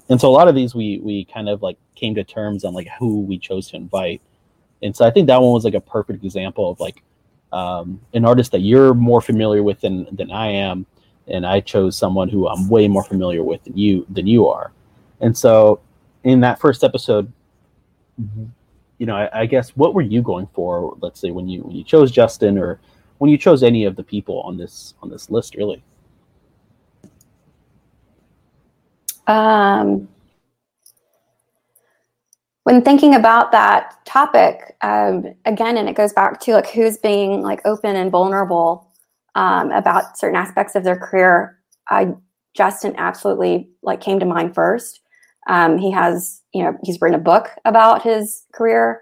and 0.08 0.20
so 0.20 0.28
a 0.28 0.34
lot 0.34 0.48
of 0.48 0.54
these 0.54 0.74
we 0.74 0.98
we 0.98 1.24
kind 1.26 1.48
of 1.48 1.62
like 1.62 1.78
came 1.94 2.14
to 2.16 2.24
terms 2.24 2.64
on 2.64 2.74
like 2.74 2.88
who 2.98 3.20
we 3.20 3.38
chose 3.38 3.68
to 3.70 3.76
invite. 3.76 4.20
And 4.82 4.94
so 4.94 5.04
I 5.04 5.10
think 5.10 5.28
that 5.28 5.40
one 5.40 5.52
was 5.52 5.64
like 5.64 5.74
a 5.74 5.80
perfect 5.80 6.24
example 6.24 6.68
of 6.70 6.80
like 6.80 7.02
um, 7.52 8.00
an 8.14 8.24
artist 8.24 8.50
that 8.52 8.60
you're 8.60 8.94
more 8.94 9.20
familiar 9.20 9.62
with 9.62 9.80
than 9.80 10.08
than 10.12 10.30
I 10.30 10.48
am, 10.48 10.86
and 11.28 11.46
I 11.46 11.60
chose 11.60 11.96
someone 11.96 12.28
who 12.28 12.48
I'm 12.48 12.68
way 12.68 12.88
more 12.88 13.04
familiar 13.04 13.44
with 13.44 13.62
than 13.64 13.76
you 13.76 14.06
than 14.10 14.26
you 14.26 14.48
are. 14.48 14.72
And 15.20 15.36
so, 15.36 15.80
in 16.24 16.40
that 16.40 16.58
first 16.58 16.82
episode, 16.82 17.32
you 18.98 19.06
know, 19.06 19.16
I, 19.16 19.40
I 19.40 19.46
guess 19.46 19.70
what 19.70 19.94
were 19.94 20.02
you 20.02 20.22
going 20.22 20.48
for? 20.52 20.96
Let's 21.00 21.20
say 21.20 21.30
when 21.30 21.48
you 21.48 21.62
when 21.62 21.76
you 21.76 21.84
chose 21.84 22.10
Justin, 22.10 22.58
or 22.58 22.80
when 23.22 23.30
you 23.30 23.38
chose 23.38 23.62
any 23.62 23.84
of 23.84 23.94
the 23.94 24.02
people 24.02 24.40
on 24.40 24.56
this 24.56 24.94
on 25.00 25.08
this 25.08 25.30
list, 25.30 25.54
really. 25.54 25.80
Um, 29.28 30.08
when 32.64 32.82
thinking 32.82 33.14
about 33.14 33.52
that 33.52 34.04
topic 34.04 34.76
um, 34.80 35.32
again 35.44 35.76
and 35.76 35.88
it 35.88 35.94
goes 35.94 36.12
back 36.12 36.40
to 36.40 36.54
like 36.54 36.68
who's 36.70 36.98
being 36.98 37.42
like 37.42 37.60
open 37.64 37.94
and 37.94 38.10
vulnerable 38.10 38.90
um, 39.36 39.70
about 39.70 40.18
certain 40.18 40.36
aspects 40.36 40.74
of 40.74 40.82
their 40.82 40.96
career 40.96 41.56
i 41.90 42.12
justin 42.54 42.92
absolutely 42.98 43.68
like 43.82 44.00
came 44.00 44.18
to 44.18 44.26
mind 44.26 44.52
first 44.52 45.00
um, 45.48 45.78
he 45.78 45.92
has 45.92 46.42
you 46.52 46.64
know 46.64 46.76
he's 46.82 47.00
written 47.00 47.20
a 47.20 47.22
book 47.22 47.50
about 47.64 48.02
his 48.02 48.42
career 48.52 49.00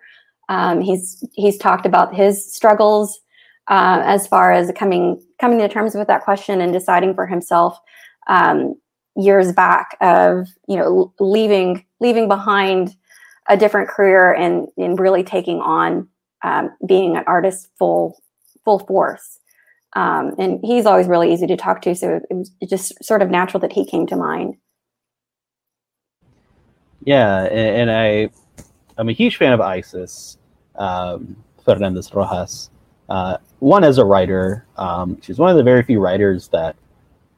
um, 0.51 0.83
he's 0.83 1.25
he's 1.33 1.57
talked 1.57 1.87
about 1.87 2.15
his 2.15 2.53
struggles 2.55 3.20
uh, 3.71 4.03
as 4.05 4.27
far 4.27 4.53
as 4.53 4.71
coming 4.77 5.23
coming 5.41 5.59
to 5.59 5.69
terms 5.69 5.95
with 5.95 6.09
that 6.09 6.23
question 6.23 6.61
and 6.61 6.73
deciding 6.73 7.15
for 7.15 7.27
himself 7.27 7.79
um, 8.27 8.75
years 9.17 9.53
back 9.53 9.97
of 10.01 10.49
you 10.69 10.77
know 10.77 11.13
leaving 11.19 11.85
leaving 12.01 12.29
behind 12.29 12.95
a 13.49 13.57
different 13.57 13.89
career 13.89 14.33
and 14.33 14.69
and 14.77 15.01
really 15.01 15.23
taking 15.23 15.61
on 15.61 16.09
um, 16.43 16.71
being 16.87 17.17
an 17.17 17.25
artist 17.27 17.69
full 17.79 18.21
full 18.65 18.81
force. 18.81 19.39
Um, 19.95 20.35
and 20.39 20.61
he's 20.63 20.87
always 20.87 21.09
really 21.09 21.33
easy 21.33 21.49
to 21.49 21.57
talk 21.57 21.83
to, 21.83 21.95
so 21.97 22.21
it 22.31 22.35
was 22.35 22.51
just 22.69 23.05
sort 23.05 23.23
of 23.23 23.31
natural 23.31 23.61
that 23.61 23.73
he 23.73 23.85
came 23.85 24.07
to 24.07 24.17
mind. 24.17 24.55
Yeah, 27.03 27.45
and, 27.45 27.91
and 27.91 27.91
I, 27.91 28.31
I'm 28.97 29.09
a 29.09 29.13
huge 29.13 29.37
fan 29.37 29.53
of 29.53 29.61
Isis 29.61 30.39
um, 30.77 31.37
Fernandez 31.65 32.15
Rojas. 32.15 32.71
Uh, 33.11 33.37
one 33.59 33.85
as 33.85 33.99
a 33.99 34.05
writer, 34.05 34.65
um, 34.77 35.21
she's 35.21 35.39
one 35.39 35.51
of 35.51 35.57
the 35.57 35.63
very 35.63 35.83
few 35.83 36.01
writers 36.01 36.49
that, 36.49 36.77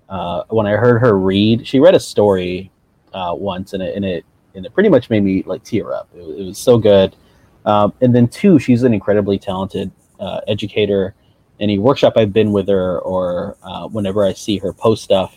uh, 0.08 0.44
when 0.50 0.66
I 0.66 0.72
heard 0.72 1.00
her 1.00 1.18
read, 1.18 1.66
she 1.66 1.80
read 1.80 1.94
a 1.94 2.00
story 2.00 2.70
uh, 3.14 3.34
once, 3.36 3.72
and 3.72 3.82
it, 3.82 3.96
and 3.96 4.04
it 4.04 4.24
and 4.54 4.66
it 4.66 4.74
pretty 4.74 4.90
much 4.90 5.08
made 5.08 5.24
me 5.24 5.42
like 5.46 5.64
tear 5.64 5.92
up. 5.94 6.08
It, 6.14 6.20
it 6.20 6.46
was 6.46 6.58
so 6.58 6.76
good. 6.76 7.16
Um, 7.64 7.94
and 8.02 8.14
then 8.14 8.28
two, 8.28 8.58
she's 8.58 8.82
an 8.82 8.92
incredibly 8.92 9.38
talented 9.38 9.90
uh, 10.20 10.40
educator. 10.46 11.14
Any 11.58 11.78
workshop 11.78 12.14
I've 12.16 12.32
been 12.32 12.52
with 12.52 12.68
her, 12.68 12.98
or 13.00 13.56
uh, 13.62 13.88
whenever 13.88 14.24
I 14.24 14.34
see 14.34 14.58
her 14.58 14.72
post 14.72 15.04
stuff, 15.04 15.34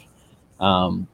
um, 0.60 1.08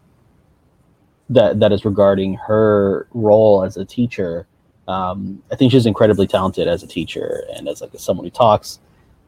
that 1.29 1.59
that 1.59 1.71
is 1.71 1.85
regarding 1.85 2.35
her 2.35 3.07
role 3.13 3.63
as 3.63 3.77
a 3.77 3.85
teacher, 3.85 4.47
um, 4.87 5.43
I 5.51 5.55
think 5.55 5.71
she's 5.71 5.85
incredibly 5.85 6.27
talented 6.27 6.67
as 6.67 6.81
a 6.81 6.87
teacher 6.87 7.43
and 7.53 7.67
as 7.67 7.81
like 7.81 7.91
someone 7.97 8.25
who 8.25 8.31
talks, 8.31 8.79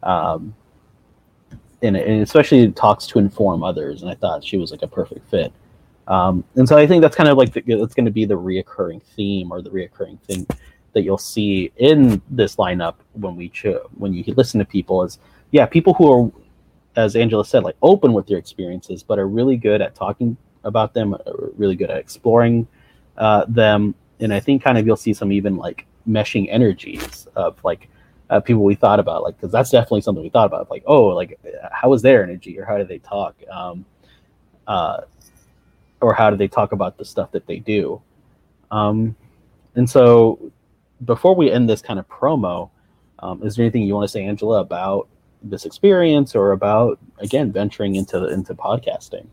um, 0.04 0.54
and, 1.82 1.98
and 1.98 2.22
especially 2.22 2.72
talks 2.72 3.08
to 3.08 3.20
inform 3.20 3.64
others. 3.64 4.02
And 4.02 4.12
I 4.12 4.16
thought 4.16 4.44
she 4.44 4.58
was 4.58 4.72
like 4.72 4.82
a 4.82 4.88
perfect 4.88 5.30
fit. 5.30 5.52
Um, 6.08 6.44
and 6.56 6.68
so 6.68 6.78
I 6.78 6.86
think 6.86 7.02
that's 7.02 7.16
kind 7.16 7.30
of 7.30 7.38
like 7.38 7.54
the, 7.54 7.62
that's 7.62 7.94
going 7.94 8.06
to 8.06 8.12
be 8.12 8.26
the 8.26 8.38
reoccurring 8.38 9.02
theme 9.02 9.52
or 9.52 9.62
the 9.62 9.70
reoccurring 9.70 10.20
thing 10.22 10.46
that 10.94 11.04
you'll 11.04 11.18
see 11.18 11.72
in 11.78 12.22
this 12.30 12.56
lineup 12.58 12.96
when 13.14 13.36
we 13.36 13.50
cho- 13.50 13.90
when 13.98 14.14
you 14.14 14.24
listen 14.36 14.60
to 14.60 14.66
people 14.66 15.04
is 15.04 15.18
yeah 15.52 15.66
people 15.66 15.94
who 15.94 16.12
are 16.12 16.32
as 16.96 17.16
Angela 17.16 17.44
said 17.44 17.64
like 17.64 17.76
open 17.82 18.14
with 18.14 18.28
their 18.28 18.38
experiences 18.38 19.02
but 19.02 19.18
are 19.18 19.28
really 19.28 19.58
good 19.58 19.82
at 19.82 19.96
talking 19.96 20.38
about 20.64 20.94
them 20.94 21.16
really 21.58 21.76
good 21.76 21.90
at 21.90 21.98
exploring 21.98 22.68
uh, 23.18 23.46
them 23.48 23.96
and 24.20 24.34
I 24.34 24.40
think 24.40 24.64
kind 24.64 24.78
of 24.78 24.86
you'll 24.86 24.96
see 24.96 25.14
some 25.14 25.32
even 25.32 25.58
like 25.58 25.88
meshing 26.08 26.48
energies 26.50 27.28
of 27.36 27.58
like 27.64 27.90
uh, 28.30 28.40
people 28.40 28.64
we 28.64 28.76
thought 28.76 29.00
about 29.00 29.24
like 29.24 29.36
because 29.38 29.52
that's 29.52 29.70
definitely 29.70 30.02
something 30.02 30.24
we 30.24 30.30
thought 30.30 30.46
about 30.46 30.70
like 30.70 30.84
oh 30.86 31.08
like 31.08 31.40
how 31.72 31.92
is 31.94 32.02
their 32.02 32.24
energy 32.24 32.60
or 32.60 32.66
how 32.66 32.78
do 32.78 32.84
they 32.84 33.00
talk 33.00 33.36
um, 33.52 33.86
uh, 34.68 35.02
or 36.02 36.14
how 36.14 36.30
do 36.30 36.36
they 36.36 36.48
talk 36.48 36.72
about 36.72 36.98
the 36.98 37.06
stuff 37.06 37.32
that 37.32 37.46
they 37.48 37.60
do? 37.60 38.02
Um, 38.72 39.16
and 39.76 39.90
so 39.90 40.52
before 41.06 41.36
we 41.36 41.52
end 41.52 41.70
this 41.70 41.82
kind 41.82 42.00
of 42.00 42.08
promo 42.08 42.70
um, 43.20 43.42
is 43.44 43.56
there 43.56 43.64
anything 43.64 43.84
you 43.84 43.94
want 43.94 44.08
to 44.08 44.12
say 44.12 44.24
angela 44.24 44.60
about 44.60 45.08
this 45.42 45.66
experience 45.66 46.36
or 46.36 46.52
about 46.52 47.00
again 47.20 47.52
venturing 47.52 47.96
into 47.96 48.28
into 48.28 48.54
podcasting? 48.54 49.28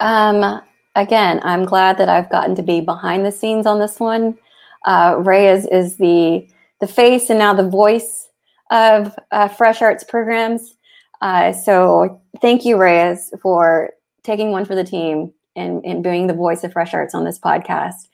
Um 0.00 0.62
again 0.94 1.40
i'm 1.42 1.64
glad 1.66 1.98
that 1.98 2.08
i've 2.08 2.30
gotten 2.30 2.54
to 2.54 2.62
be 2.62 2.80
behind 2.80 3.24
the 3.24 3.32
scenes 3.32 3.66
on 3.66 3.78
this 3.78 3.98
one. 4.00 4.38
Uh, 4.84 5.16
Reyes, 5.18 5.66
is 5.66 5.96
the 5.96 6.46
the 6.80 6.86
face 6.86 7.30
and 7.30 7.38
now 7.38 7.54
the 7.54 7.68
voice 7.68 8.28
of 8.70 9.16
uh, 9.30 9.48
fresh 9.48 9.80
arts 9.82 10.04
programs 10.04 10.76
uh, 11.20 11.52
so 11.52 12.20
thank 12.40 12.64
you 12.64 12.76
reyes 12.76 13.32
for 13.40 13.90
taking 14.22 14.50
one 14.50 14.64
for 14.64 14.74
the 14.74 14.84
team 14.84 15.32
and, 15.54 15.84
and 15.84 16.02
being 16.02 16.26
the 16.26 16.34
voice 16.34 16.64
of 16.64 16.72
Fresh 16.72 16.92
Arts 16.92 17.14
on 17.14 17.24
this 17.24 17.38
podcast. 17.38 18.08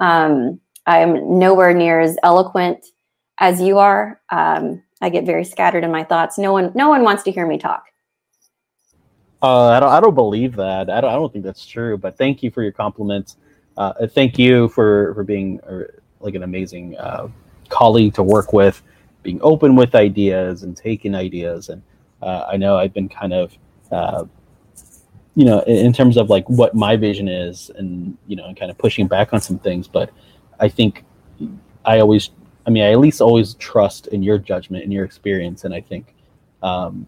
Um, 0.00 0.60
I'm 0.86 1.38
nowhere 1.38 1.72
near 1.72 2.00
as 2.00 2.16
eloquent 2.22 2.84
as 3.38 3.60
you 3.60 3.78
are. 3.78 4.20
Um, 4.30 4.82
I 5.00 5.08
get 5.08 5.24
very 5.24 5.44
scattered 5.44 5.84
in 5.84 5.90
my 5.90 6.04
thoughts. 6.04 6.38
No 6.38 6.52
one, 6.52 6.72
no 6.74 6.88
one 6.88 7.02
wants 7.02 7.22
to 7.24 7.32
hear 7.32 7.46
me 7.46 7.58
talk. 7.58 7.84
Uh, 9.42 9.70
I 9.70 9.80
don't. 9.80 9.88
I 9.88 9.98
don't 9.98 10.14
believe 10.14 10.54
that. 10.54 10.88
I 10.88 11.00
don't. 11.00 11.10
I 11.10 11.14
don't 11.14 11.32
think 11.32 11.44
that's 11.44 11.66
true. 11.66 11.98
But 11.98 12.16
thank 12.16 12.44
you 12.44 12.50
for 12.52 12.62
your 12.62 12.70
compliments. 12.70 13.38
Uh, 13.76 14.06
thank 14.06 14.38
you 14.38 14.68
for 14.68 15.12
for 15.14 15.24
being 15.24 15.60
uh, 15.62 15.82
like 16.20 16.36
an 16.36 16.44
amazing 16.44 16.96
uh, 16.96 17.26
colleague 17.80 18.14
to 18.14 18.22
work 18.22 18.52
with, 18.52 18.82
being 19.22 19.40
open 19.42 19.76
with 19.76 19.94
ideas 19.94 20.62
and 20.64 20.76
taking 20.76 21.14
ideas. 21.14 21.68
And 21.68 21.82
uh, 22.20 22.44
I 22.52 22.56
know 22.56 22.76
I've 22.76 22.94
been 22.94 23.08
kind 23.08 23.32
of 23.32 23.46
uh, 23.90 24.24
you 25.34 25.44
know, 25.46 25.60
in 25.60 25.92
terms 25.92 26.16
of 26.16 26.28
like 26.28 26.46
what 26.48 26.74
my 26.74 26.96
vision 26.96 27.26
is 27.26 27.70
and, 27.76 28.16
you 28.26 28.36
know, 28.36 28.44
and 28.44 28.56
kind 28.56 28.70
of 28.70 28.76
pushing 28.76 29.06
back 29.06 29.32
on 29.32 29.40
some 29.40 29.58
things. 29.58 29.88
But 29.88 30.10
I 30.60 30.68
think 30.68 31.04
I 31.84 32.00
always, 32.00 32.30
I 32.66 32.70
mean, 32.70 32.82
I 32.82 32.92
at 32.92 32.98
least 32.98 33.20
always 33.20 33.54
trust 33.54 34.08
in 34.08 34.22
your 34.22 34.38
judgment 34.38 34.84
and 34.84 34.92
your 34.92 35.04
experience. 35.04 35.64
And 35.64 35.74
I 35.74 35.80
think 35.80 36.14
um, 36.62 37.06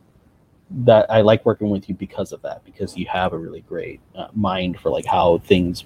that 0.71 1.11
I 1.11 1.21
like 1.21 1.45
working 1.45 1.69
with 1.69 1.89
you 1.89 1.95
because 1.95 2.33
of 2.33 2.41
that, 2.43 2.65
because 2.65 2.97
you 2.97 3.07
have 3.07 3.35
a 3.35 3.39
really 3.39 3.61
great 3.61 4.01
uh, 4.17 4.29
mind 4.33 4.81
for 4.81 4.91
like 4.91 5.05
how 5.05 5.39
things 5.39 5.85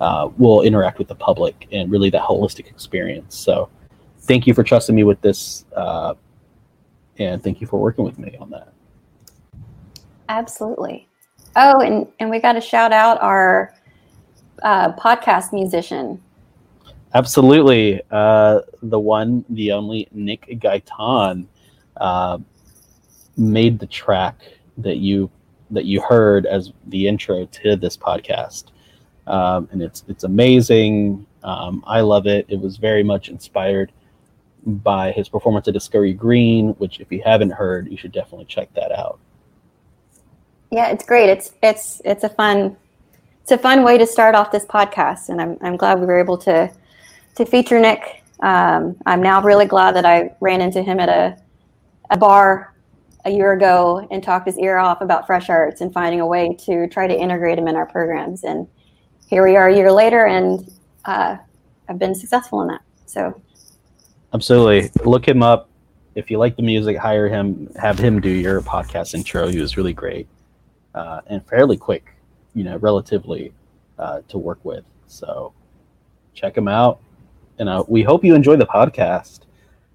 uh, 0.00 0.28
will 0.38 0.62
interact 0.62 0.98
with 0.98 1.08
the 1.08 1.16
public 1.16 1.66
and 1.72 1.90
really 1.90 2.10
that 2.10 2.22
holistic 2.22 2.68
experience. 2.68 3.36
So 3.36 3.68
thank 4.22 4.46
you 4.46 4.54
for 4.54 4.62
trusting 4.62 4.94
me 4.94 5.04
with 5.04 5.20
this. 5.20 5.64
Uh, 5.74 6.14
and 7.18 7.42
thank 7.42 7.60
you 7.60 7.66
for 7.66 7.80
working 7.80 8.04
with 8.04 8.18
me 8.18 8.36
on 8.40 8.50
that. 8.50 8.72
Absolutely. 10.28 11.08
Oh, 11.56 11.80
and, 11.80 12.06
and 12.18 12.30
we 12.30 12.38
got 12.38 12.54
to 12.54 12.60
shout 12.60 12.92
out 12.92 13.20
our 13.20 13.74
uh, 14.62 14.92
podcast 14.92 15.52
musician. 15.52 16.20
Absolutely. 17.14 18.00
Uh, 18.10 18.60
the 18.82 18.98
one, 18.98 19.44
the 19.50 19.72
only 19.72 20.08
Nick 20.12 20.46
Gaitan 20.58 21.46
uh, 21.98 22.38
made 23.36 23.78
the 23.78 23.86
track 23.86 24.40
that 24.78 24.96
you 24.96 25.30
that 25.70 25.84
you 25.86 26.02
heard 26.02 26.44
as 26.44 26.72
the 26.88 27.08
intro 27.08 27.46
to 27.46 27.76
this 27.76 27.96
podcast, 27.96 28.64
um, 29.26 29.68
and 29.72 29.82
it's 29.82 30.04
it's 30.08 30.24
amazing. 30.24 31.26
Um, 31.42 31.82
I 31.86 32.00
love 32.00 32.26
it. 32.26 32.46
It 32.48 32.60
was 32.60 32.76
very 32.78 33.02
much 33.02 33.28
inspired 33.28 33.92
by 34.64 35.12
his 35.12 35.28
performance 35.28 35.68
at 35.68 35.74
Discovery 35.74 36.12
Green, 36.12 36.70
which 36.74 37.00
if 37.00 37.10
you 37.10 37.22
haven't 37.24 37.50
heard, 37.50 37.90
you 37.90 37.96
should 37.96 38.12
definitely 38.12 38.46
check 38.46 38.72
that 38.74 38.92
out. 38.92 39.18
Yeah, 40.70 40.88
it's 40.88 41.04
great. 41.04 41.28
It's 41.28 41.52
it's 41.62 42.00
it's 42.04 42.24
a 42.24 42.28
fun 42.28 42.76
it's 43.42 43.52
a 43.52 43.58
fun 43.58 43.82
way 43.82 43.98
to 43.98 44.06
start 44.06 44.34
off 44.34 44.52
this 44.52 44.64
podcast, 44.64 45.28
and 45.28 45.40
I'm 45.40 45.58
I'm 45.60 45.76
glad 45.76 46.00
we 46.00 46.06
were 46.06 46.18
able 46.18 46.38
to 46.38 46.72
to 47.34 47.44
feature 47.44 47.80
Nick. 47.80 48.22
Um, 48.40 48.96
I'm 49.06 49.22
now 49.22 49.42
really 49.42 49.66
glad 49.66 49.94
that 49.96 50.04
I 50.04 50.34
ran 50.40 50.60
into 50.60 50.82
him 50.82 51.00
at 51.00 51.08
a 51.08 51.36
a 52.10 52.16
bar 52.16 52.72
a 53.24 53.30
year 53.30 53.52
ago 53.52 54.06
and 54.10 54.22
talked 54.22 54.46
his 54.46 54.58
ear 54.58 54.78
off 54.78 55.00
about 55.00 55.26
fresh 55.26 55.48
arts 55.48 55.80
and 55.80 55.92
finding 55.92 56.20
a 56.20 56.26
way 56.26 56.54
to 56.66 56.88
try 56.88 57.06
to 57.06 57.16
integrate 57.16 57.58
him 57.58 57.68
in 57.68 57.76
our 57.76 57.86
programs. 57.86 58.44
And 58.44 58.66
here 59.28 59.44
we 59.44 59.56
are 59.56 59.68
a 59.68 59.76
year 59.76 59.92
later, 59.92 60.26
and 60.26 60.70
uh, 61.04 61.36
I've 61.88 61.98
been 61.98 62.14
successful 62.14 62.62
in 62.62 62.68
that. 62.68 62.82
So, 63.06 63.40
absolutely, 64.34 64.90
look 65.04 65.26
him 65.26 65.42
up. 65.42 65.68
If 66.14 66.30
you 66.30 66.38
like 66.38 66.56
the 66.56 66.62
music, 66.62 66.96
hire 66.96 67.28
him. 67.28 67.70
Have 67.80 67.98
him 67.98 68.20
do 68.20 68.28
your 68.28 68.60
podcast 68.60 69.14
intro. 69.14 69.48
He 69.48 69.58
was 69.60 69.76
really 69.76 69.92
great 69.94 70.26
uh, 70.94 71.20
and 71.26 71.44
fairly 71.46 71.76
quick, 71.76 72.14
you 72.54 72.64
know, 72.64 72.76
relatively 72.78 73.52
uh, 73.98 74.20
to 74.28 74.38
work 74.38 74.62
with. 74.64 74.84
So, 75.06 75.52
check 76.34 76.56
him 76.56 76.68
out, 76.68 77.00
and 77.58 77.68
uh, 77.68 77.84
we 77.88 78.02
hope 78.02 78.24
you 78.24 78.34
enjoy 78.34 78.56
the 78.56 78.66
podcast. 78.66 79.40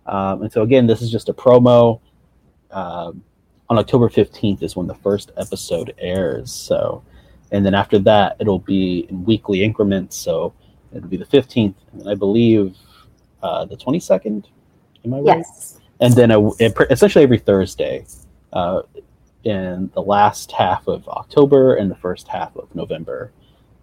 Um, 0.06 0.44
and 0.44 0.52
so, 0.52 0.62
again, 0.64 0.88
this 0.88 1.02
is 1.02 1.12
just 1.12 1.30
a 1.30 1.34
promo 1.34 2.00
um, 2.72 3.24
on 3.70 3.78
October 3.78 4.10
15th 4.10 4.64
is 4.64 4.76
when 4.76 4.88
the 4.88 4.96
first 4.96 5.32
episode 5.38 5.94
airs. 5.98 6.52
So, 6.52 7.04
and 7.52 7.66
then 7.66 7.74
after 7.74 8.00
that, 8.00 8.38
it'll 8.40 8.60
be 8.60 9.08
in 9.10 9.24
weekly 9.26 9.64
increments. 9.64 10.18
So 10.18 10.54
it'll 10.94 11.10
be 11.10 11.18
the 11.18 11.26
15th, 11.26 11.76
and 11.94 12.10
I 12.10 12.16
believe 12.16 12.76
uh, 13.44 13.66
the 13.66 13.78
22nd. 13.78 14.46
Am 15.06 15.14
I 15.14 15.18
right? 15.20 15.38
yes. 15.38 15.80
And 16.00 16.14
then 16.14 16.32
a, 16.32 16.48
it, 16.56 16.76
essentially 16.90 17.24
every 17.24 17.40
Thursday 17.40 18.06
uh, 18.54 18.84
in 19.44 19.90
the 19.94 20.02
last 20.02 20.52
half 20.52 20.88
of 20.88 21.08
October 21.08 21.76
and 21.76 21.90
the 21.90 21.96
first 21.96 22.28
half 22.28 22.56
of 22.56 22.74
November. 22.76 23.32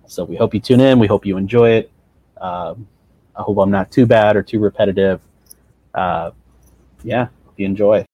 So 0.06 0.24
we 0.24 0.36
hope 0.36 0.54
you 0.54 0.60
tune 0.60 0.80
in. 0.80 0.98
We 0.98 1.06
hope 1.06 1.26
you 1.26 1.36
enjoy 1.36 1.70
it. 1.70 1.90
Um, 2.36 2.86
I 3.36 3.42
hope 3.42 3.58
I'm 3.58 3.70
not 3.70 3.90
too 3.90 4.06
bad 4.06 4.36
or 4.36 4.42
too 4.42 4.60
repetitive. 4.60 5.20
Uh, 5.94 6.30
yeah, 7.02 7.28
hope 7.46 7.54
you 7.56 7.66
enjoy. 7.66 8.04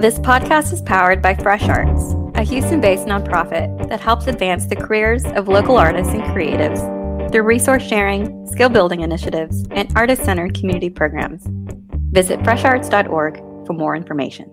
This 0.00 0.20
podcast 0.20 0.72
is 0.72 0.80
powered 0.80 1.20
by 1.20 1.34
Fresh 1.34 1.68
Arts, 1.68 2.14
a 2.36 2.44
Houston 2.44 2.80
based 2.80 3.06
nonprofit 3.06 3.88
that 3.88 4.00
helps 4.00 4.28
advance 4.28 4.64
the 4.64 4.76
careers 4.76 5.24
of 5.24 5.48
local 5.48 5.76
artists 5.76 6.12
and 6.12 6.22
creatives 6.22 6.78
through 7.32 7.42
resource 7.42 7.82
sharing, 7.82 8.46
skill 8.46 8.68
building 8.68 9.00
initiatives, 9.00 9.66
and 9.72 9.90
artist 9.96 10.22
centered 10.22 10.54
community 10.54 10.88
programs. 10.88 11.42
Visit 12.12 12.38
fresharts.org 12.40 13.38
for 13.66 13.72
more 13.72 13.96
information. 13.96 14.48